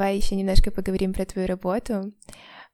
[0.00, 2.14] Давай еще немножко поговорим про твою работу.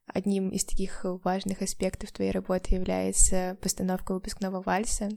[0.06, 5.08] Одним из таких важных аспектов твоей работы является постановка выпускного вальса.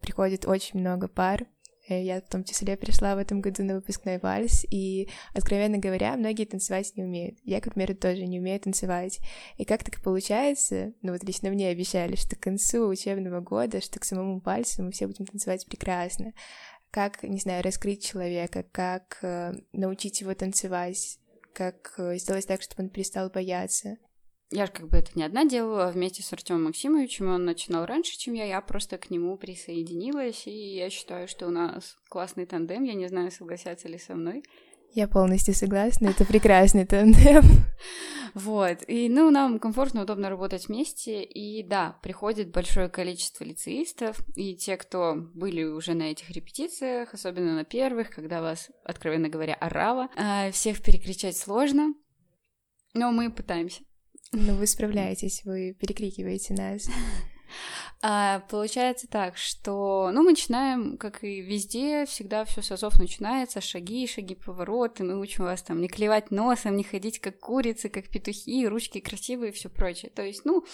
[0.00, 1.46] Приходит очень много пар,
[1.88, 6.16] Э, я в том числе пришла в этом году на выпускной вальс, и, откровенно говоря,
[6.16, 7.38] многие танцевать не умеют.
[7.44, 9.18] Я, к примеру, тоже не умею танцевать.
[9.56, 13.98] И как так получается, ну вот лично мне обещали, что к концу учебного года, что
[13.98, 16.32] к самому вальсу мы все будем танцевать прекрасно.
[16.90, 21.18] Как, не знаю, раскрыть человека, как э, научить его танцевать,
[21.52, 23.96] как э, сделать так, чтобы он перестал бояться?
[24.50, 27.86] Я же как бы это не одна делала, а вместе с Артемом Максимовичем он начинал
[27.86, 32.44] раньше, чем я, я просто к нему присоединилась, и я считаю, что у нас классный
[32.44, 34.42] тандем, я не знаю, согласятся ли со мной.
[34.94, 37.42] Я полностью согласна, это прекрасный тандем.
[38.34, 44.56] Вот, и, ну, нам комфортно, удобно работать вместе, и да, приходит большое количество лицеистов, и
[44.56, 50.08] те, кто были уже на этих репетициях, особенно на первых, когда вас, откровенно говоря, орало,
[50.16, 51.92] а, всех перекричать сложно,
[52.94, 53.82] но мы пытаемся.
[54.32, 56.88] Ну, вы справляетесь, вы перекрикиваете нас.
[58.04, 63.60] А, получается так, что, ну, мы начинаем, как и везде, всегда все с азов начинается,
[63.60, 68.08] шаги, шаги, повороты, мы учим вас там не клевать носом, не ходить как курицы, как
[68.08, 70.10] петухи, ручки красивые и все прочее.
[70.12, 70.64] То есть, ну,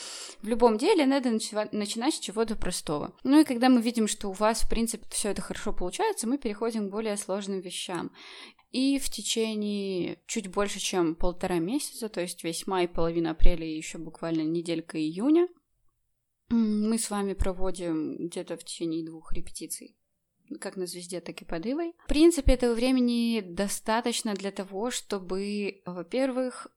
[0.41, 3.13] в любом деле надо начинать с чего-то простого.
[3.25, 6.39] Ну и когда мы видим, что у вас, в принципе, все это хорошо получается, мы
[6.39, 8.11] переходим к более сложным вещам.
[8.71, 13.77] И в течение чуть больше, чем полтора месяца, то есть весь май, половина апреля и
[13.77, 15.49] еще буквально неделька июня,
[16.51, 19.97] мы с вами проводим где-то в течение двух репетиций
[20.61, 21.95] как на звезде, так и под Ивой.
[22.05, 26.69] В принципе, этого времени достаточно для того, чтобы, во-первых,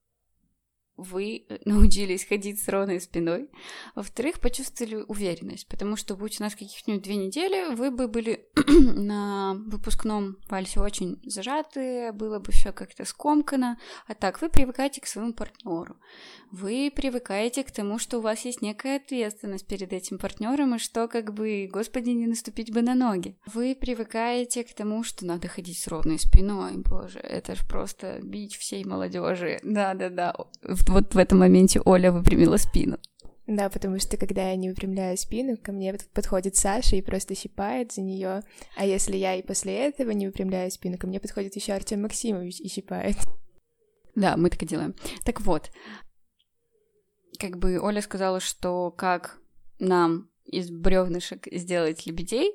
[1.02, 3.50] вы э, научились ходить с ровной спиной.
[3.96, 9.56] Во-вторых, почувствовали уверенность, потому что будь у нас каких-нибудь две недели, вы бы были на
[9.68, 13.78] выпускном вальсе очень зажатые, было бы все как-то скомкано.
[14.08, 15.98] А так, вы привыкаете к своему партнеру.
[16.52, 21.08] Вы привыкаете к тому, что у вас есть некая ответственность перед этим партнером, и что,
[21.08, 23.38] как бы, господи, не наступить бы на ноги.
[23.46, 26.74] Вы привыкаете к тому, что надо ходить с ровной спиной.
[26.78, 29.60] Боже, это же просто бич всей молодежи.
[29.64, 30.36] Да-да-да
[30.92, 32.98] вот в этом моменте Оля выпрямила спину.
[33.48, 37.92] Да, потому что когда я не выпрямляю спину, ко мне подходит Саша и просто щипает
[37.92, 38.44] за нее.
[38.78, 42.62] А если я и после этого не выпрямляю спину, ко мне подходит еще Артем Максимович
[42.62, 43.18] и щипает.
[44.16, 44.96] Да, мы так и делаем.
[45.26, 45.72] Так вот,
[47.40, 49.40] как бы Оля сказала, что как
[49.80, 52.54] нам из бревнышек сделать лебедей,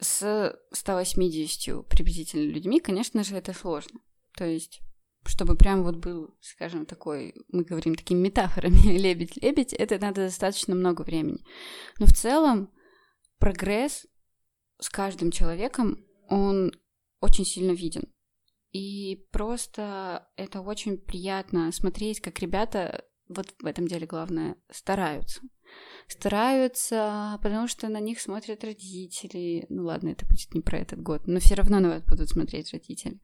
[0.00, 4.00] с 180 приблизительно людьми, конечно же, это сложно.
[4.34, 4.80] То есть
[5.24, 11.02] чтобы прям вот был, скажем, такой, мы говорим такими метафорами, лебедь-лебедь, это надо достаточно много
[11.02, 11.44] времени.
[11.98, 12.70] Но в целом
[13.38, 14.06] прогресс
[14.78, 16.72] с каждым человеком, он
[17.20, 18.04] очень сильно виден.
[18.72, 25.42] И просто это очень приятно смотреть, как ребята, вот в этом деле главное, стараются.
[26.08, 29.66] Стараются, потому что на них смотрят родители.
[29.68, 32.72] Ну ладно, это будет не про этот год, но все равно на вас будут смотреть
[32.72, 33.20] родители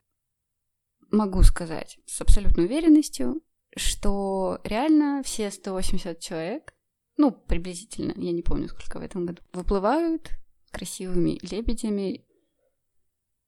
[1.10, 3.42] могу сказать с абсолютной уверенностью,
[3.76, 6.74] что реально все 180 человек,
[7.16, 10.30] ну, приблизительно, я не помню, сколько в этом году, выплывают
[10.70, 12.24] красивыми лебедями.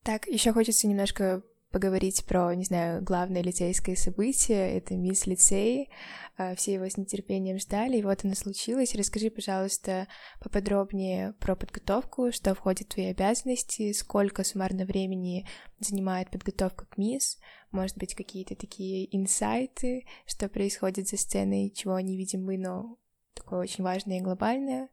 [0.02, 4.76] Так, еще хочется немножко поговорить про, не знаю, главное лицейское событие.
[4.76, 5.90] Это мисс лицей.
[6.36, 8.94] А, все его с нетерпением ждали, и вот оно случилось.
[8.94, 10.06] Расскажи, пожалуйста,
[10.40, 15.46] поподробнее про подготовку, что входит в твои обязанности, сколько суммарно времени
[15.80, 17.38] занимает подготовка к мисс,
[17.70, 22.96] может быть, какие-то такие инсайты, что происходит за сценой, чего не видим мы, но
[23.34, 24.88] такое очень важное и глобальное.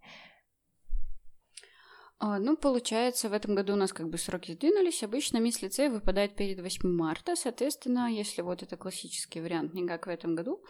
[2.18, 5.04] А, ну, получается, в этом году у нас как бы сроки сдвинулись.
[5.04, 7.36] Обычно мисс лицей выпадает перед 8 марта.
[7.36, 10.64] Соответственно, если вот это классический вариант, не как в этом году,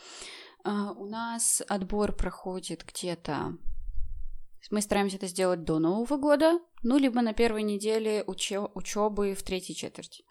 [0.64, 3.58] а, у нас отбор проходит где-то...
[4.72, 9.76] Мы стараемся это сделать до Нового года, ну, либо на первой неделе учебы в третьей
[9.76, 10.24] четверти.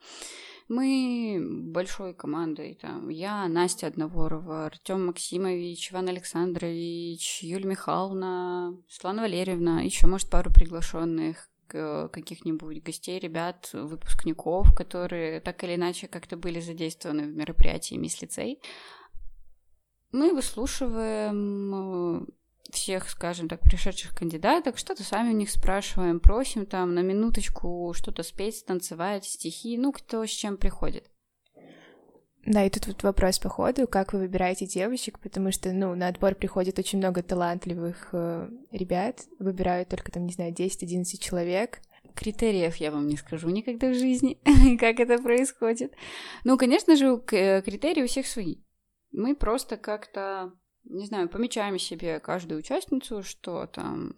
[0.68, 9.82] Мы большой командой, там, я, Настя Одноворова, Артем Максимович, Иван Александрович, Юлия Михайловна, Светлана Валерьевна,
[9.82, 17.24] еще, может, пару приглашенных каких-нибудь гостей, ребят, выпускников, которые так или иначе как-то были задействованы
[17.26, 18.60] в мероприятии Мисс Лицей.
[20.12, 22.28] Мы выслушиваем
[22.74, 28.22] всех, скажем так, пришедших кандидаток, что-то сами у них спрашиваем, просим там на минуточку что-то
[28.22, 31.10] спеть, танцевать, стихи, ну, кто с чем приходит.
[32.46, 36.08] Да, и тут вот вопрос по ходу, как вы выбираете девочек, потому что, ну, на
[36.08, 41.80] отбор приходит очень много талантливых э, ребят, выбирают только там, не знаю, 10-11 человек.
[42.14, 44.38] критериев я вам не скажу никогда в жизни,
[44.78, 45.94] как это происходит.
[46.44, 48.56] Ну, конечно же, э, критерии у всех свои.
[49.10, 50.52] Мы просто как-то,
[50.84, 54.14] не знаю, помечаем себе каждую участницу, что там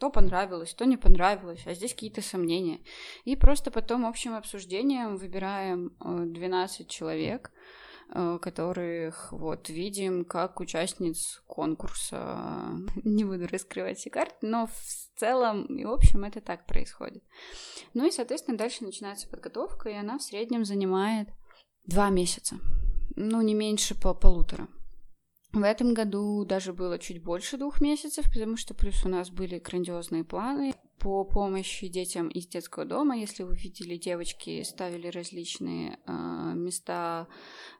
[0.00, 2.80] то понравилось, то не понравилось, а здесь какие-то сомнения.
[3.24, 7.52] И просто потом общим обсуждением выбираем 12 э, человек,
[8.12, 12.70] э, которых вот видим как участниц конкурса.
[13.04, 17.22] Не буду раскрывать все карты, но в целом и в общем это так происходит.
[17.94, 21.28] Ну и, соответственно, дальше начинается подготовка, и она в среднем занимает
[21.86, 22.56] два месяца.
[23.14, 24.66] Ну, не меньше по полутора.
[25.54, 29.60] В этом году даже было чуть больше двух месяцев, потому что плюс у нас были
[29.60, 33.16] грандиозные планы по помощи детям из детского дома.
[33.16, 36.12] Если вы видели, девочки ставили различные э,
[36.56, 37.28] места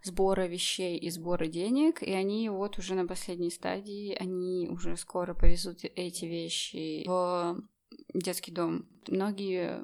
[0.04, 5.34] сбора вещей и сбора денег, и они вот уже на последней стадии, они уже скоро
[5.34, 7.60] повезут эти вещи в
[8.14, 8.86] детский дом.
[9.08, 9.80] Многие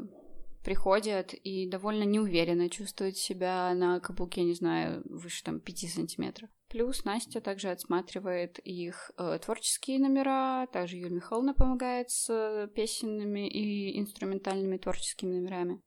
[0.65, 6.51] приходят и довольно неуверенно чувствуют себя на каблуке, не знаю, выше там 5 сантиметров.
[6.70, 13.99] Плюс Настя также отсматривает их э, творческие номера, также Юлия Михайловна помогает с песенными и
[13.99, 15.82] инструментальными творческими номерами.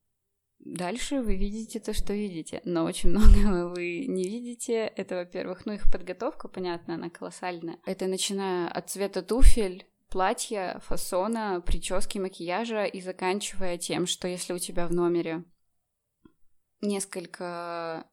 [0.59, 4.85] Дальше вы видите то, что видите, но очень много вы не видите.
[4.85, 7.79] Это, во-первых, ну их подготовка, понятно, она колоссальная.
[7.85, 14.59] Это начиная от цвета туфель, платья, фасона, прически, макияжа и заканчивая тем, что если у
[14.59, 15.45] тебя в номере
[16.81, 18.05] несколько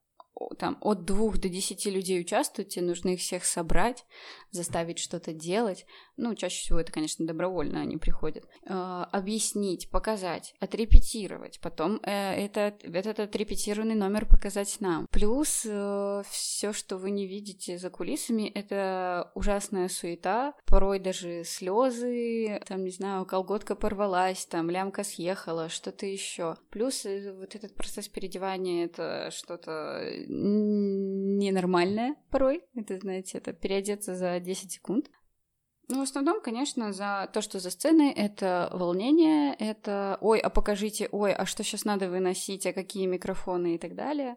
[0.58, 4.04] там от двух до десяти людей участвуют, тебе нужно их всех собрать,
[4.50, 5.86] заставить что-то делать.
[6.20, 8.44] Ну, чаще всего это, конечно, добровольно они приходят.
[8.66, 15.06] Э, объяснить, показать, отрепетировать, потом э, этот, этот отрепетированный номер показать нам.
[15.10, 22.60] Плюс э, все, что вы не видите за кулисами, это ужасная суета, порой даже слезы,
[22.66, 26.56] там, не знаю, колготка порвалась, там, лямка съехала, что-то еще.
[26.68, 30.02] Плюс э, вот этот процесс переодевания, это что-то
[31.40, 32.62] ненормальное порой.
[32.74, 35.10] Это, знаете, это переодеться за 10 секунд.
[35.90, 41.08] Ну, в основном, конечно, за то, что за сценой, это волнение, это «Ой, а покажите,
[41.10, 44.36] ой, а что сейчас надо выносить, а какие микрофоны» и так далее.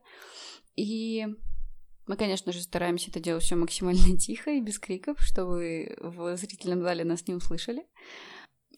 [0.75, 1.27] И
[2.07, 6.81] мы, конечно же, стараемся это делать все максимально тихо и без криков, чтобы в зрительном
[6.81, 7.85] зале нас не услышали.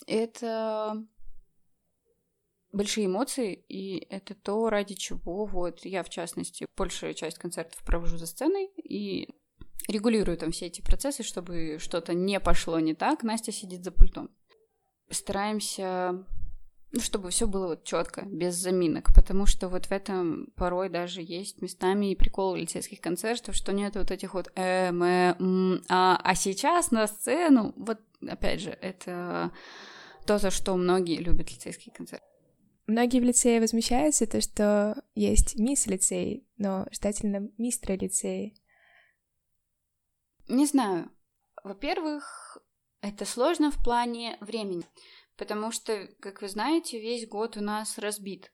[0.06, 1.02] Это
[2.74, 8.18] большие эмоции, и это то, ради чего вот я, в частности, большую часть концертов провожу
[8.18, 9.30] за сценой и
[9.88, 13.24] регулирую там все эти процессы, чтобы что-то не пошло не так.
[13.24, 14.30] Настя сидит за пультом.
[15.10, 16.26] Стараемся
[16.96, 21.22] ну, чтобы все было вот четко, без заминок, потому что вот в этом порой даже
[21.22, 26.18] есть местами и прикол лицейских концертов, что нет вот этих вот эм, э, м, а,
[26.24, 29.52] а сейчас на сцену, вот опять же, это
[30.26, 32.26] то, за что многие любят лицейские концерты.
[32.88, 38.56] Многие в лицее возмущаются, то, что есть мисс лицей, но желательно мистер лицей.
[40.48, 41.12] Не знаю.
[41.64, 42.58] Во-первых,
[43.02, 44.86] это сложно в плане времени,
[45.36, 48.52] потому что, как вы знаете, весь год у нас разбит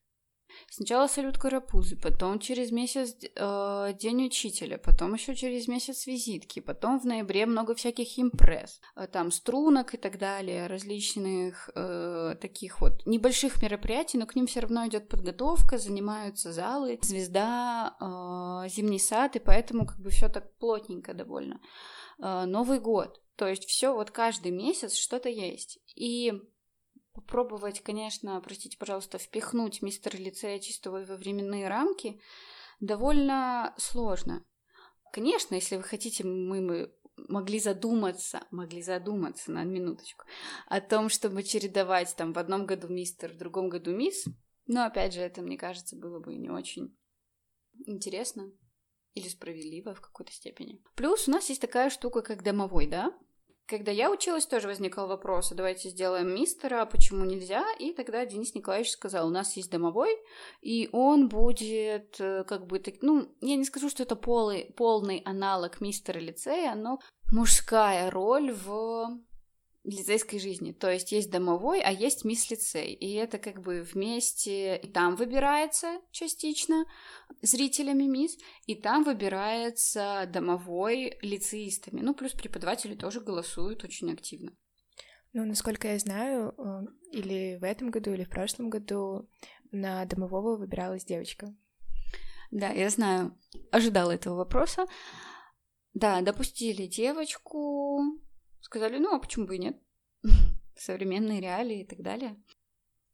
[0.69, 6.99] Сначала салют Карапузы, потом через месяц э, День учителя, потом еще через месяц визитки, потом
[6.99, 13.05] в ноябре много всяких импресс, э, там струнок и так далее, различных э, таких вот
[13.05, 19.35] небольших мероприятий, но к ним все равно идет подготовка, занимаются залы, звезда, э, зимний сад,
[19.35, 21.59] и поэтому как бы все так плотненько довольно.
[22.19, 25.79] Э, Новый год, то есть все вот каждый месяц что-то есть.
[25.95, 26.33] И
[27.13, 32.19] попробовать, конечно, простите, пожалуйста, впихнуть мистер лицея чисто во временные рамки
[32.79, 34.45] довольно сложно.
[35.11, 36.93] Конечно, если вы хотите, мы, мы
[37.27, 40.25] могли задуматься, могли задуматься на минуточку
[40.67, 44.25] о том, чтобы чередовать там в одном году мистер, в другом году мисс.
[44.67, 46.97] Но опять же, это, мне кажется, было бы не очень
[47.85, 48.51] интересно
[49.13, 50.81] или справедливо в какой-то степени.
[50.95, 53.13] Плюс у нас есть такая штука, как домовой, да?
[53.67, 57.63] Когда я училась, тоже возникал вопрос, а давайте сделаем мистера, а почему нельзя?
[57.79, 60.17] И тогда Денис Николаевич сказал, у нас есть домовой,
[60.61, 65.21] и он будет э, как бы, так, ну, я не скажу, что это полый, полный
[65.25, 66.99] аналог мистера лицея, но
[67.31, 69.17] мужская роль в
[69.83, 70.73] лицейской жизни.
[70.73, 72.93] То есть есть домовой, а есть мисс лицей.
[72.93, 76.85] И это как бы вместе и там выбирается частично
[77.41, 82.01] зрителями мисс, и там выбирается домовой лицеистами.
[82.01, 84.53] Ну, плюс преподаватели тоже голосуют очень активно.
[85.33, 86.81] Ну, насколько я знаю, э,
[87.13, 89.29] или в этом году, или в прошлом году
[89.71, 91.55] на домового выбиралась девочка.
[92.51, 93.37] Да, я знаю.
[93.71, 94.85] Ожидала этого вопроса.
[95.93, 98.01] Да, допустили девочку,
[98.71, 99.77] сказали, ну а почему бы и нет?
[100.77, 102.41] Современные реалии и так далее.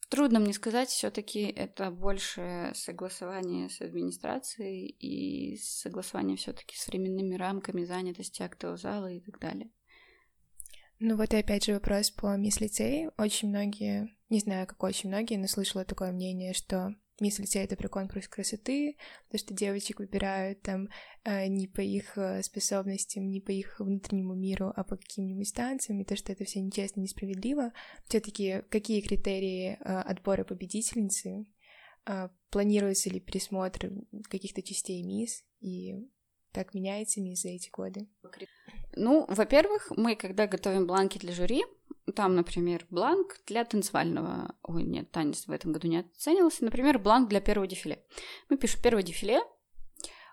[0.08, 7.84] Трудно мне сказать, все-таки это больше согласование с администрацией и согласование все-таки с временными рамками
[7.86, 9.72] занятости актового зала и так далее.
[11.00, 13.10] Ну вот и опять же вопрос по мисс лицей.
[13.18, 17.76] Очень многие, не знаю, как очень многие, но слышала такое мнение, что Мисс Лицей— это
[17.76, 18.96] про конкурс красоты,
[19.32, 20.90] то, что девочек выбирают там
[21.24, 26.02] э, не по их э, способностям, не по их внутреннему миру, а по каким-нибудь станциям,
[26.02, 27.74] и то, что это все нечестно, несправедливо.
[28.08, 31.46] все таки какие критерии э, отбора победительницы?
[32.52, 33.92] Планируется ли пересмотр
[34.30, 35.44] каких-то частей мисс?
[35.60, 35.94] И
[36.58, 38.08] как меняется мисс за эти годы?
[38.96, 41.64] Ну, во-первых, мы, когда готовим бланки для жюри,
[42.16, 44.56] там, например, бланк для танцевального...
[44.64, 46.66] Ой, нет, танец в этом году не оценивался.
[46.66, 48.04] Например, бланк для первого дефиле.
[48.50, 49.42] Мы пишем первое дефиле,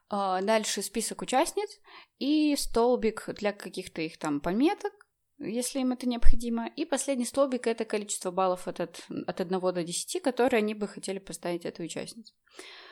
[0.09, 1.81] а, дальше список участниц
[2.19, 5.03] и столбик для каких-то их там пометок,
[5.38, 6.69] если им это необходимо.
[6.76, 10.87] И последний столбик— это количество баллов от, от, от 1 до 10, которые они бы
[10.87, 12.35] хотели поставить эту участницу.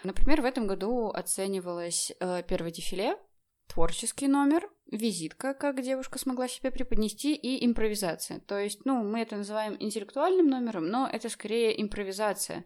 [0.05, 3.17] Например, в этом году оценивалось э, первое дефиле,
[3.69, 8.41] творческий номер, визитка, как девушка смогла себя преподнести, и импровизация.
[8.41, 12.65] То есть, ну, мы это называем интеллектуальным номером, но это скорее импровизация,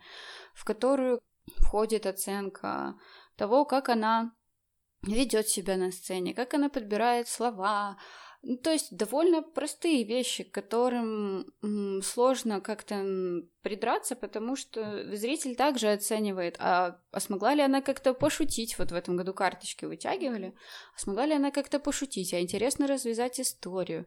[0.55, 1.21] в которую
[1.59, 2.99] входит оценка
[3.37, 4.33] того, как она
[5.03, 7.97] ведет себя на сцене, как она подбирает слова,
[8.49, 11.53] ну, то есть довольно простые вещи, к которым
[12.01, 13.05] сложно как-то
[13.63, 18.95] придраться, потому что зритель также оценивает, а, а смогла ли она как-то пошутить, вот в
[18.95, 20.55] этом году карточки вытягивали,
[20.95, 24.07] а смогла ли она как-то пошутить, а интересно развязать историю,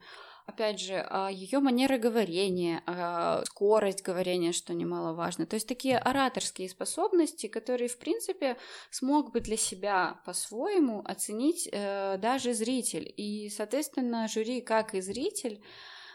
[0.50, 5.46] опять же, а, ее манера говорения, а, скорость говорения, что немаловажно.
[5.46, 8.58] То есть такие ораторские способности, которые, в принципе,
[8.91, 13.12] смог бы для себя по-своему оценить э, даже зритель.
[13.15, 15.63] И, соответственно, жюри, как и зритель,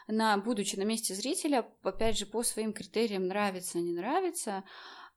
[0.07, 4.65] на, будучи на месте зрителя, опять же, по своим критериям нравится, не нравится,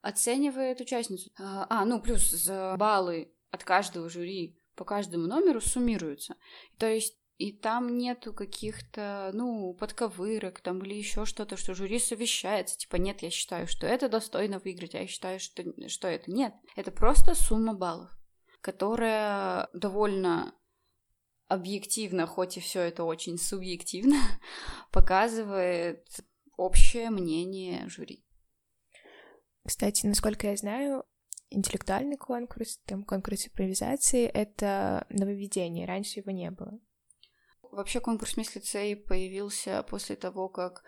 [0.02, 1.30] оценивает участницу.
[1.38, 2.48] А, а ну, плюс
[2.78, 6.36] баллы от каждого жюри по каждому номеру суммируются.
[6.78, 12.78] То есть и там нету каких-то, ну, подковырок там или еще что-то, что жюри совещается.
[12.78, 16.54] Типа, нет, я считаю, что это достойно выиграть, а я считаю, что, что это нет.
[16.76, 18.10] Это просто сумма баллов,
[18.62, 20.56] которая довольно
[21.48, 24.18] объективно, хоть и все это очень субъективно,
[24.92, 26.08] показывает
[26.58, 28.26] общее мнение жюри.
[29.64, 31.06] Кстати, насколько я знаю,
[31.52, 36.80] интеллектуальный конкурс, там конкурс импровизации— это нововведение, раньше его не было.
[37.78, 40.84] Вообще конкурс «Мисс Лицей» появился после того, как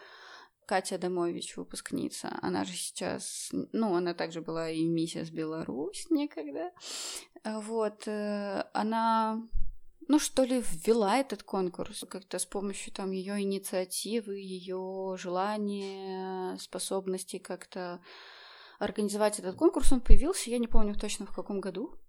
[0.65, 6.72] Катя Домович, выпускница, она же сейчас, ну, она также была и миссис Беларусь некогда,
[7.43, 9.39] вот, э, она,
[10.08, 12.05] ну, что ли, ввела этот конкурс.
[12.10, 18.01] Как-то с помощью там ее инициативы, ее желания, способностей как-то
[18.79, 22.00] организовать этот конкурс, он появился, я не помню точно в каком году.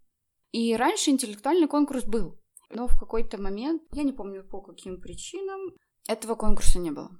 [0.53, 2.40] И раньше интеллектуальный конкурс был,
[2.71, 5.77] но в какой-то момент, я не помню по каким причинам,
[6.09, 7.11] этого конкурса не было.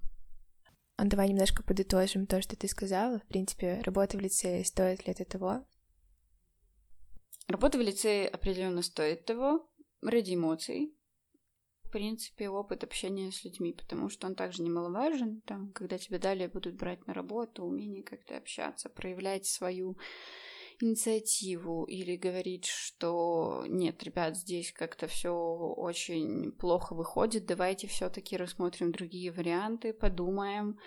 [0.97, 3.21] А давай немножко подытожим то, что ты сказала.
[3.21, 5.65] В принципе, работа в лицее стоит ли это того?
[7.49, 9.69] Работа в лицее определенно стоит того,
[10.03, 10.95] ради эмоций.
[11.85, 15.41] В принципе, опыт общения с людьми, потому что он также немаловажен.
[15.47, 19.99] Там, когда тебя далее будут брать на работу, умение как-то общаться, проявлять свою
[20.83, 28.93] инициативу или говорить, что нет, ребят, здесь как-то все очень плохо выходит, давайте все-таки рассмотрим
[28.93, 30.79] другие варианты, подумаем,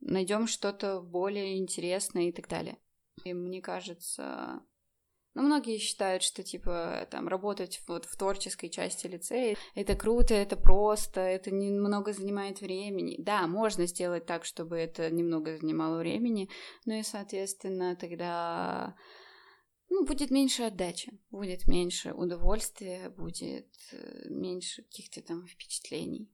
[0.00, 2.78] найдем что-то более интересное и так далее.
[3.24, 4.60] И мне кажется,
[5.36, 10.56] ну, многие считают, что, типа, там, работать вот в творческой части лицея— это круто, это
[10.56, 13.16] просто, это немного занимает времени.
[13.18, 16.48] Да, можно сделать так, чтобы это немного занимало времени,
[16.86, 18.96] но и, соответственно, тогда
[19.90, 26.30] ну, будет меньше отдачи, будет меньше удовольствия, будет э, меньше каких-то там впечатлений.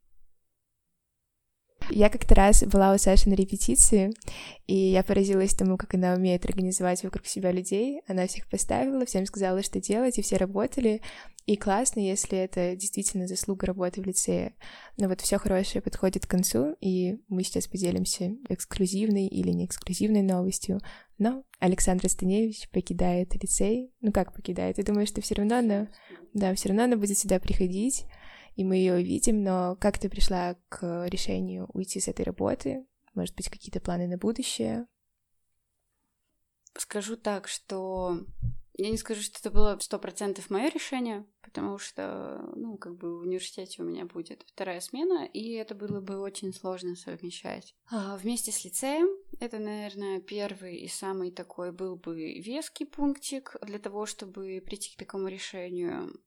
[1.90, 4.12] Я как-то раз была у Саши на репетиции,
[4.66, 8.02] и я поразилась тому, как она умеет организовать вокруг себя людей.
[8.06, 11.02] Она всех поставила, всем сказала, что делать, и все работали.
[11.44, 14.54] И классно, если это действительно заслуга работы в лицее.
[14.96, 20.22] Но вот все хорошее подходит к концу, и мы сейчас поделимся эксклюзивной или не эксклюзивной
[20.22, 20.80] новостью.
[21.18, 23.92] Но Александра Станевич покидает лицей.
[24.00, 24.78] Ну как покидает?
[24.78, 25.88] Я думаю, что все равно она,
[26.32, 28.06] да, все равно она будет сюда приходить
[28.54, 32.86] и мы ее увидим, но как ты пришла к решению уйти с этой работы?
[33.14, 34.86] Может быть, какие-то планы на будущее?
[36.74, 38.18] Скажу так, что
[38.74, 43.18] Я не скажу, что это было сто процентов мое решение, потому что, ну, как бы
[43.18, 47.74] в университете у меня будет вторая смена, и это было бы очень сложно совмещать.
[47.90, 49.08] А вместе с лицеем
[49.40, 54.98] это, наверное, первый и самый такой был бы веский пунктик для того, чтобы прийти к
[54.98, 56.18] такому решению.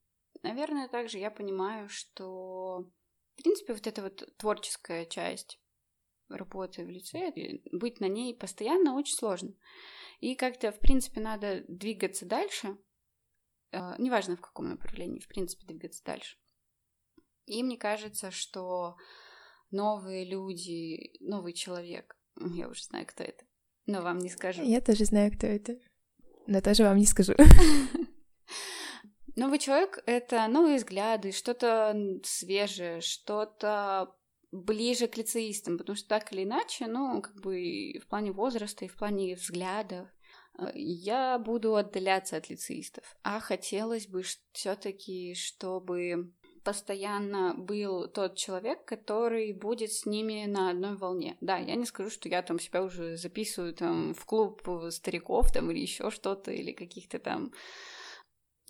[0.45, 2.87] Наверное, также я понимаю, что,
[3.35, 5.59] в принципе, вот эта вот творческая часть
[6.29, 9.53] работы в лицее, быть на ней постоянно очень сложно.
[10.19, 12.77] И как-то, в принципе, надо двигаться дальше,
[13.71, 16.37] э, неважно в каком направлении, в принципе, двигаться дальше.
[17.45, 18.97] И мне кажется, что
[19.71, 23.45] новые люди, новый человек, я уже знаю, кто это,
[23.85, 24.63] но вам не скажу.
[24.63, 25.79] Я тоже знаю, кто это,
[26.47, 27.33] но тоже вам не скажу.
[29.35, 34.15] Новый человек— это новые взгляды, что-то свежее, что-то
[34.51, 38.87] ближе к лицеистам, потому что так или иначе, ну, как бы в плане возраста, и
[38.87, 40.07] в плане взглядов,
[40.57, 43.03] э, я буду отдаляться от лицеистов.
[43.23, 44.23] А хотелось бы
[44.53, 46.31] все-таки, чтобы
[46.63, 51.37] постоянно был тот человек, который будет с ними на одной волне.
[51.41, 55.69] Да, я не скажу, что я там себя уже записываю там в клуб стариков там
[55.71, 57.51] или еще что-то, или каких-то там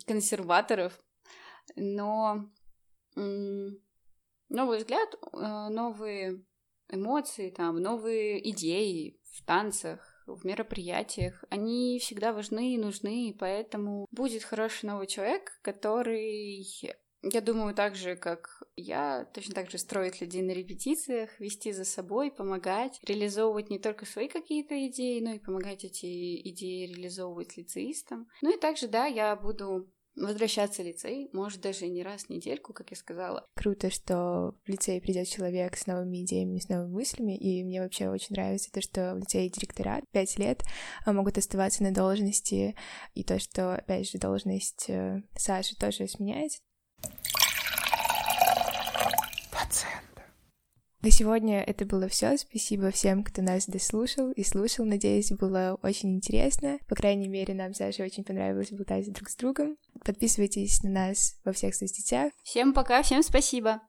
[0.06, 1.00] консерваторов,
[1.76, 2.50] но
[3.16, 6.44] новый взгляд, э, новые
[6.90, 14.08] эмоции, там, новые идеи в танцах, в мероприятиях, они всегда важны и нужны, и поэтому
[14.12, 16.66] будет хороший новый человек, который,
[17.32, 21.84] я думаю, так же, как я, точно так же строить людей на репетициях, вести за
[21.84, 28.28] собой, помогать, реализовывать не только свои какие-то идеи, но и помогать эти идеи реализовывать лицеистам.
[28.42, 32.74] Ну и также, да, я буду возвращаться в лицей, может, даже не раз в недельку,
[32.74, 33.46] как я сказала.
[33.56, 38.08] Круто, что в лицей придет человек с новыми идеями, с новыми мыслями, и мне вообще
[38.08, 40.64] очень нравится то, что в лицее директора пять лет
[41.06, 42.76] а, могут оставаться на должности,
[43.14, 46.60] и то, что, опять же, должность э, Саши тоже сменяется.
[51.06, 52.36] На сегодня это было все.
[52.36, 54.86] Спасибо всем, кто нас дослушал и слушал.
[54.86, 56.80] Надеюсь, было очень интересно.
[56.88, 59.78] По крайней мере, нам Саше очень понравилось болтать друг с другом.
[60.04, 62.34] Подписывайтесь на нас во всех соцсетях.
[62.42, 63.82] Всем пока, всем спасибо.